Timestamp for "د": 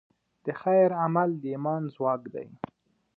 0.45-0.47, 1.41-1.43